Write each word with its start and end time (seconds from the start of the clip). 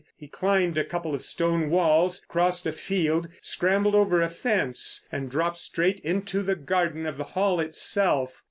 He 0.17 0.27
climbed 0.27 0.79
a 0.79 0.83
couple 0.83 1.13
of 1.13 1.21
stone 1.21 1.69
walls, 1.69 2.25
crossed 2.27 2.65
a 2.65 2.71
field, 2.71 3.27
scrambled 3.39 3.93
over 3.93 4.19
a 4.19 4.29
fence, 4.29 5.07
and 5.11 5.29
dropped 5.29 5.57
straight 5.57 5.99
into 5.99 6.41
the 6.41 6.55
garden 6.55 7.05
of 7.05 7.17
the 7.19 7.23
Hall 7.23 7.59
itself. 7.59 8.39